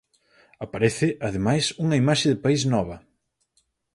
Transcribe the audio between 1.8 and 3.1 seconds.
unha imaxe de país nova.